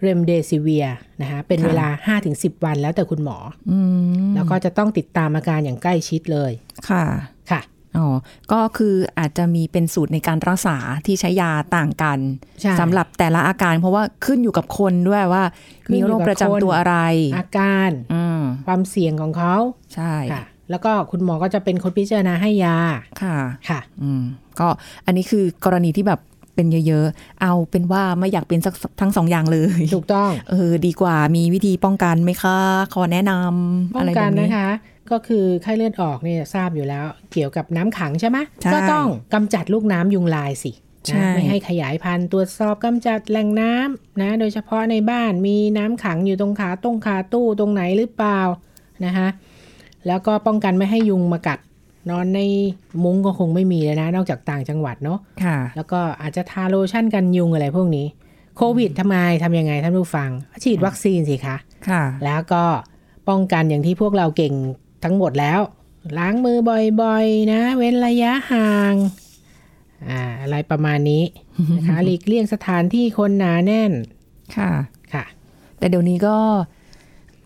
[0.02, 0.86] เรมเดซิเวีย
[1.22, 1.88] นะคะเป็นค่ะเวลา
[2.26, 3.38] 5-10 วันแล้วแต่คุณหมอ
[3.72, 3.80] อื
[4.28, 6.52] มแล้วก็จะต้องติดตามอาการอย่างใกล้ชิดเลย
[6.90, 7.04] ค่ะ
[7.52, 7.62] ค่ะ
[7.98, 8.08] อ๋อ
[8.52, 12.20] ก็คืออาจจะมีเป็นสูตรในการรักษาที่ใช้ยาต่างกัน
[12.62, 15.44] ใช่สำหรับแต่ละอาการเพราะว่าขึ้นอยู่กับคนด้วยว่า
[15.86, 16.96] ขึ้นมีอยู่โรกับคประจำตัวคนอะไร
[17.38, 19.56] อาการอืมความเสี่ยงของเขา
[19.96, 22.76] ใช่ค่ะ แล้วก็คุณหมอก็จะเป็นคนพิจารณาให้ยา
[23.22, 23.36] ค่ะ
[23.70, 24.24] ค่ะ อืม
[24.60, 24.68] ก็
[25.06, 26.20] อันนี้คือกรณีที่แบบ
[26.56, 32.58] เป็นเยอะๆ เอาเป็นว่าไม่อยากเป็นสักทั้งสองอย่างเลย ถูกต้อง เออ ดีกว่ามีวิธีป้องกันไหมคะ
[32.94, 34.70] ขอแนะนำป้ออะงไรกัแบนบนี้นะคะ
[35.12, 40.72] ก็คือไข้เลือดออกเนี่ยทราบอยู่แล้ว เกี่ยวกับน้ำขังใช่ไหมใช่ก็ต้องกำจัดลูกน้ำยุงลายสิ
[41.08, 48.40] ใช่นะไม่ให้ขยายพันธุ์ตรวจสอบกำจัดแหล่งน้ำนะโดยเฉพาะในบ้านมีน้ำขังอยู่ตรงขาต้งขาตู้ตรงไหนหรือเปล่า
[49.06, 49.28] นะคะ
[50.08, 51.60] แล้วก็ป้องกันไม่ให้ยุงมากัด
[52.10, 52.40] นอนใน
[53.04, 58.08] มุ้งก็คงไม่มีเลยนะ นอกจากต่างจังหวัดเนาะค่ะ แล้วก็อาจจะทาโลชั่นกันยุงอะไรพวกนี้
[58.58, 60.30] โควิดทำไมทำยังไงท่านผู้ฟัง
[60.64, 61.58] ฉีดวัคซีนสิคะ
[61.90, 62.64] ค่ะ แล้วก็
[63.30, 64.54] ป้องกันอย่างที่พวกเราเก่ง
[65.04, 65.60] ทั้งหมดแล้ว
[66.18, 66.58] ล้างมือ
[67.02, 68.96] บ่อยๆ นะ เว้นระยะห่าง
[70.10, 71.24] อ่าอะไรประมาณนี้
[71.78, 73.92] นะคะหลีกเลี่ยงสถานที่คนหนาแน่น
[74.56, 74.72] ค่ะ
[75.14, 75.24] ค่ะ
[75.78, 76.38] แต่เดี๋ยวนี้ก็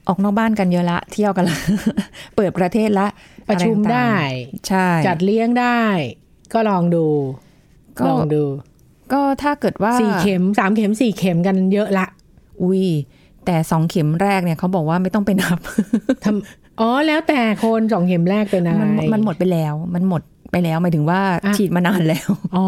[0.08, 1.58] ออกนอกบ้านกันเยอะละ เที่ยวกันละ
[2.36, 3.08] เปิดประเทศละ
[3.50, 4.18] ประชุมอรได้ต่า
[4.60, 5.82] งๆใช่ จัดเลี้ยงได้
[6.54, 7.06] ก็ลองดู
[8.00, 8.44] ก็ลองดู
[9.14, 12.06] ก็ถ้าเกิดว่าสี่เข็มสามเข็มสี่เข็มกันเยอะละ
[12.64, 12.84] อุ้ย
[13.46, 15.60] แต่สองเข็มแรกเนี่ยเขาบอกว่าไม่ต้องไปนับ
[16.24, 22.68] ทำอ๋อแล้วแต่คนสองเข็มแรกเป็นอะไรมันมันหมดไปแล้ว มันหมดไปแล้วหมายถึงว่าอะฉีดมานานแล้วอ๋อ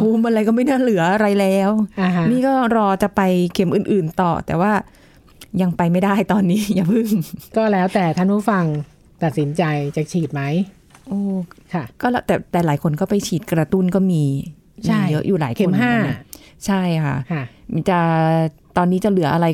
[0.00, 3.20] ภูมิอะไรก็ไม่น่าเหลืออะไรแล้วอ่าฮะนี่ก็รอจะไป
[3.54, 4.72] เข็มอื่น ๆ ต่อแต่ว่า
[5.62, 7.08] ยังไปไม่ได้ตอนนี้อย่าพึ่ง
[7.56, 8.64] ก็แล้วแต่ท่านผู้ฟัง
[9.22, 9.62] ตัดสินใจ
[9.96, 10.42] จะฉีดไหม
[11.08, 11.20] โอ้
[11.72, 14.22] ค่ะ ก็แล้วแต่แต่หลายคนก็ไปฉีดกระตุ้นก็มี
[14.86, 16.18] ใช่มีเยอะอยู่หลายคนเข็มห้าอนกันนะ
[16.66, 17.98] ใช่ค่ะค่ะมันจะ
[18.76, 19.46] ตอนนี้จะเหลืออะไร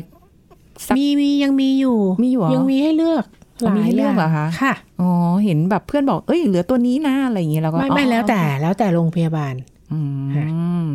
[0.87, 3.25] สักมีมียังมีอยู่มีอยู่เหรอยังมีให้เลือก
[3.61, 5.09] อ๋อมีให้เลือกเหรอคะค่ะอ๋อ
[5.45, 9.53] เห็นแบบเพื่อนบอกเอ้ยเหลือตัวนี้นะอะไรอย่างเงี้ยแล้วก็ไม่ไม่อ๋อแล้วแต่แล้วแต่โรงพยาบาล
[9.91, 9.99] อื
[10.35, 10.45] ค่ะ
[10.83, 10.85] ม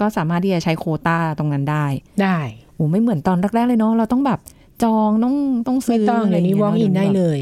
[0.00, 1.86] ก็สามารถที่จะใช้โควต้าตรงนั้นได้
[2.22, 2.38] ได้
[2.78, 4.40] โอ้ไม่เหมือนตอนแรกๆเลยเนาะเราต้องแบบ
[4.82, 5.34] จองต้อง
[5.66, 7.40] ต้องไม่ซื้อต้องะรเดี๋ยวนี้งี้ walk in ได้เลย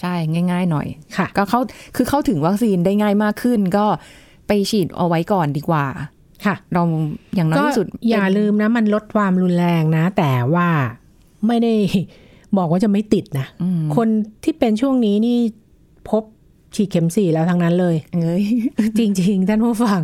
[0.00, 0.14] ใช่
[0.50, 1.60] ง่าย ๆ หน่อยค่ะ ก็เข้า
[1.96, 3.86] คือเข้าถึงวัคซีนได้ง่ายมากขึ้น ก็
[4.46, 5.84] ไปฉีดเอาไว้ก่อนดีกว่า
[6.44, 6.82] ค่ะ เรา
[7.34, 10.68] อย่างน้อยก็ที่สุด อย่าลืมนะ มันลดความรุนแรงนะ แต่ว่า
[11.46, 11.74] ไม่ได้
[12.56, 14.08] บอกว่าจะไม่ติดนะอืมคน
[14.44, 15.38] ที่เป็นช่วงนี้นี่
[16.10, 16.22] พบ
[16.74, 18.44] ฉีดเข็มสี่แล้วทั้งนั้นเลยเอ้ย
[18.98, 20.00] จริง ๆ ท่านผู้ฟัง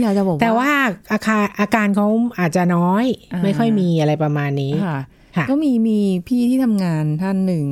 [0.00, 0.70] อยากจะบอกแต่ว่า
[1.12, 2.06] อาการอาการเขา
[2.38, 4.98] อาจจะน้อยอ่าไม่ค่อยมีอะไรประมาณนี้ค่ะ
[5.36, 7.66] ค่ะก็มีมีพี่ที่ทำงานท่านหนึ่ง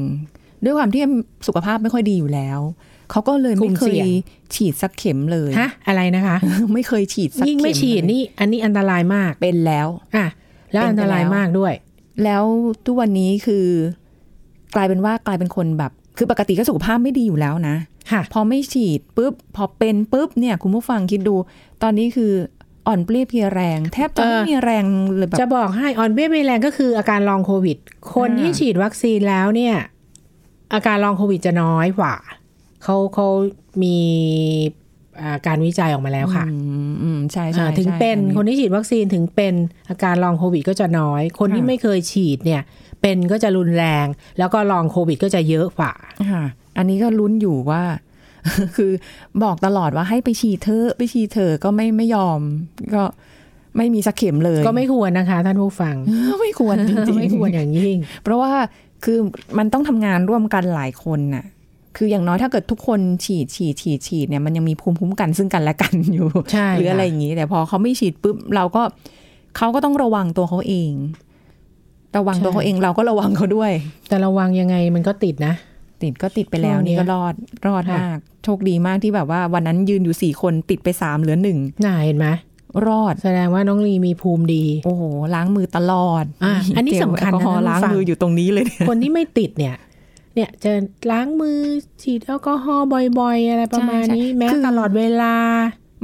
[0.64, 1.02] ด้วยความที่
[1.46, 2.60] สุขภาพไม่ค่อยดีอยู่แล้ว
[3.10, 4.08] เขาก็เลยกลุ่ไม่มเคเสี่ยยง
[4.54, 6.36] ฉีดสักเข็มเลยฮะอะไรนะคะ
[6.74, 10.26] ไม่เคยฉีดสักเข็มยิ่งไม่ฉีดเลยนี่ อันนี้อันตรายมากเป็นแล้วอะ
[10.72, 11.72] แล้วเป็นไปอันตรายแล้วมากด้วย
[12.24, 12.44] แล้ว
[12.86, 13.66] ทุกวันนี้คือ
[14.74, 17.95] กลายเป็นว่ากลายเป็นคนแบบ คือปกติก็สุขภาพไม่ดีอยู่แล้วนะค่ะ
[18.32, 21.34] พอไม่ฉีดปุ๊บ พอเป็นปุ๊บเนี่ยคุณผู้ฟังคิดดู
[21.82, 22.32] ตอนนี้คือ
[22.86, 24.84] อ่อนเปรี้ยเพลียแรง แทบจะไม่เออมีแรง
[25.16, 27.76] เลยแบบจะบอกให้ออนเบี้ยไม่แรงก็คืออาการลองโควิด
[28.14, 29.74] คนอ่าที่ฉีดวัคซีนแล้วเนี่ย
[30.74, 32.14] อาการลองโควิดจะน้อยกว่า
[32.82, 33.28] เขาเขา
[33.82, 33.98] มี
[35.20, 36.56] อ่าการวิจัยออกมาแล้วค่ะอื
[36.92, 39.54] มอืมใช่ใช่อ่าถึงใช่เป็นอัคนที่ฉีดวัคซีนถึงเป็น
[39.88, 42.62] อาการลองโควิดก็จะน้อย คนที่ค่ะไม่เคยฉีดเนี่ย
[43.02, 44.06] เป็นก็จะรุนแรง
[44.38, 45.92] แล้วก็ลองโควิดก็จะเยอะกว่า
[46.32, 46.44] ค่ะ
[46.78, 47.82] อันนี้ก็ลุ้นอยู่ว่า
[48.76, 48.90] คือ
[49.42, 52.40] บอกตลอดว่าให้ไปฉีดเธอะไปฉีดเธอะก็ไม่ไม่ยอม
[52.94, 53.02] ก็
[53.76, 55.96] ไม่มีสักเข็มเลย ก็ไม่ควรนะคะ ท่านผู้ฟัง
[56.40, 58.52] ไม่ควรจริงๆไม่ควรอย่างยิ่ง เพราะว่า
[59.04, 59.18] คือ
[59.58, 61.44] มันต้องทำงานร่วมกันหลายคนน่ะ
[61.96, 68.82] คืออย่างน้อยถ้าเกิดทุกคนฉีดฉีดฉีดฉีดเนี่ยมันยังมีภูมิคุ้มกันซึ่งกันและกันอยู่ใช่หรืออะไรค่ะอย่างนี้ แต่พอเขาไม่ฉีดปุ๊บเราก็
[69.56, 70.90] เขาก็ต้องระวังตัวเขาเอง
[72.16, 73.72] ระวังตัวเขาเองเราก็ระวังเขาด้วย
[74.08, 75.54] แต่ระวังยังไงมันก็ติดนะ
[76.02, 77.34] ติดก็ติดไปแล้วช่วงเนี้นี่ยก็รอด
[77.66, 82.28] รอดค่ะมาก โชคดีมากที่แบบว่าวันนั้นยืนอยู่สี่คนติดไปสามเหลือหนึ่งน่าเห็นไหม
[82.86, 85.02] รอดแสดงว่าน้องลีมีภูมิดี โอ้โห
[85.34, 89.76] ล้างมือตลอดอะอันนี้เจลสำคัญนะแอลกอฮอล์ท่านผู้ล้างฟังมืออยู่ตรงนี้เลยเนี่ยคนที่ไม่ติดเนี่ย
[90.34, 90.72] เนี่ยจะ
[91.10, 91.58] ล้างมือ
[92.02, 92.86] ฉีดแอลกอฮอล์
[93.20, 95.34] บ่อยๆ อะไรประมาณนี้ใช่ใช่แม้คือตลอดเวลา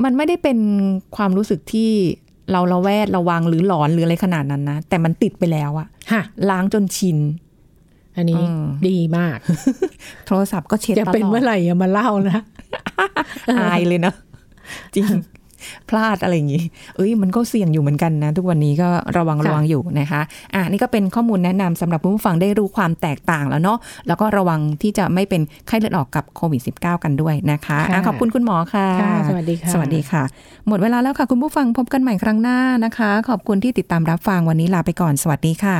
[0.05, 0.59] มันไม่ได้เป็น
[1.16, 1.90] ความรู้สึกที่
[2.52, 7.18] เราระแวดระวังหรือหลอนหรืออะไรขนาดนั้นนะ แต่มันติดไปแล้วอะค่ะล้างจนชิน
[8.16, 9.38] อันนี้อืมดีมาก
[10.27, 12.38] โทรศัพท์ก็เช็ดจะตลอดเป็นเมื่อไหร่อย่ามาเล่านะ
[13.61, 14.12] อายเลยนะ
[14.94, 15.07] จริง
[15.88, 16.64] พลาดอะไรอย่างงี้
[16.96, 20.20] เอ้ยมันก็เสี่ยงอยู่เหมือนกันนะ ทุกวันนี้ก็ระวังค่ะระวังอยู่นะคะ
[20.54, 30.22] อะนี่ก็เป็นข้อมูลแนะนำสำหรับคุณผู้ฟังได้รู้ความแตกต่างแล้วเนาะแล้วก็ระวังที่จะไม่เป็นไข้เลือดออกกับโควิด -19 กันด้วยนะคะอะขอบคุณคุณหมอค่ะค่ะ สวัสดีค่ะ สวัสดีค่ะ
[30.68, 35.78] หมดเวลาแล้วค่ะ คุณผู้ฟังพบกันใหม่ครั้งหน้านะคะ ขอบคุณที่ติดตามรับฟังวันนี้ลาไปก่อนสวัสดีค่ะ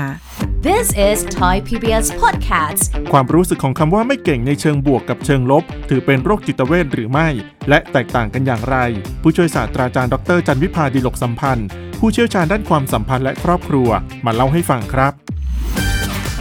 [0.69, 2.83] This is Thai PBS Podcast.
[3.13, 7.29] ความรู้สึกของคำว่าไม่เก่งในเชิงบวกกับเชิงลบ ถือเป็นโรคจิตเวทหรือไม่
[7.69, 8.77] และแตกต่างกันอย่างไร
[9.23, 11.67] ผู้ช่วยศาสตราจารย์ดรจันวิพาดีลกสัมพันธ์
[11.99, 13.89] ผู้เชี่ยวชาญด้านความสัมพันธ์และครอบครัว
[14.25, 15.13] มาเล่าให้ฟังครับ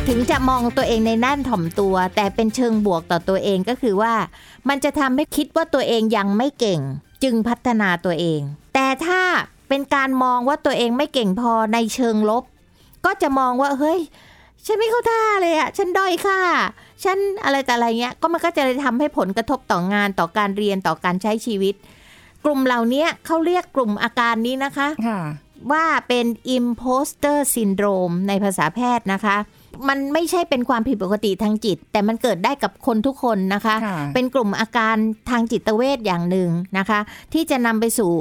[0.08, 4.14] ถึงจะมองตัวเองในด้านถ่อมตัว แต่เป็นเชิงบวกต่อตัวเองก็คือว่า
[4.70, 6.80] มันจะทำให้คิดว่าตัวเองยังไม่เก่ง
[7.24, 8.42] จึงพัฒนาตัวเอง
[8.74, 9.22] แต่ถ้า
[9.70, 12.44] เป็นการมองว่าตัวเองไม่เก่งพอในเชิงลบ
[13.06, 14.00] ก็จะมองว่าเฮ้ย
[14.66, 16.40] ฉันไม่เข้าท่าเลยอะฉันด้อยค่า
[17.04, 21.76] ฉันอะไรแต่อะไรเงี้ยก็มันก็จะเลยทำให้ผลกระทบต่องานต่อการเรียนต่อการใช้ชีวิต
[22.46, 25.22] กลุ่มเหล่านี้เขาเรียกกลุ่มอาการนี้นะคะค่ะ
[25.72, 26.26] ว่าเป็น
[26.58, 29.38] imposter syndrome ในภาษาแพทย์นะคะ
[29.90, 34.96] มันไม่ใช่เป็นความผิดปกติทางจิต แต่มันเกิดได้กับคนทุกคนนะคะค่ะเป็นกลุ่มอาการ
[35.30, 37.00] ทางจิตเวชอย่างหนึ่งนะคะ
[37.34, 38.12] ที่จะนำไปสู่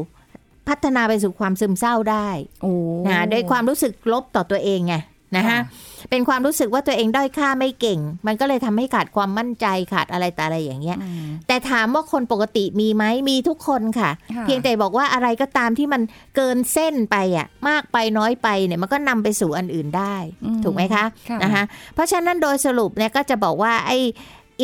[0.68, 2.28] พัฒนาไปสู่ความซึมเศร้าได้
[2.62, 2.72] โอ้
[3.08, 4.94] นะด้วยความรู้สึกลบต่อตัวเองไง
[5.36, 5.60] นะฮะค่ะ
[6.10, 16.02] เป็นความรู้สึกว่าตัวเองด้อยค่าไม่เก่ง มันก็เลยทำให้ขาดความมั่นใจขาดอะไรแต่อะไรอย่างเงี้ยอืมแต่ถามว่าคนปกติมีไหมมีทุกคนค่ะค่ะ เพียงแต่บอกว่าอะไรก็ตามที่มัน
[16.36, 23.98] เกินเส้นไปอะมากไปน้อยไปเนี่ยมันก็นำไปสู่อันอื่นได้อืมถูกไหมคะค่ะนะคะเพราะฉะนั้นโดยสรุปเนี่ยก็จะบอกว่าไอ้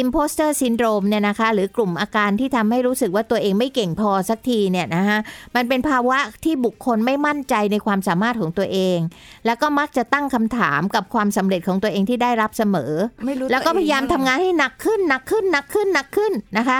[0.02, 5.18] imposter syndrome เนี่ยนะคะหรือกลุ่มอาการที่ทำให้รู้สึกว่าตัวเองไม่เก่งพอสักทีเนี่ยนะคะ
[5.56, 8.98] มันเป็นภาวะที่บุคคลไม่มั่นใจในความสามารถของตัวเอง
[9.46, 12.92] แล้วก็มักจะตั้งคำถามกับความสำเร็จของตัวเองที่ได้รับเสมอ
[13.26, 16.78] ไม่รู้แล้วก็พยายามทำงานให้หนักขึ้นหนักขึ้นหนักขึ้นหนักขึ้นนะคะ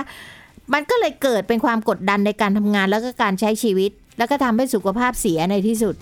[0.74, 5.94] มันก็เลยเกิดเป็นความกดดันในการทำงานแล้วก็การใช้ชีวิต แล้วก็ทำให้สุขภาพเสียในที่สุด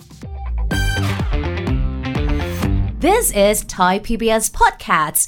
[3.05, 5.27] This is Thai PBS Podcast.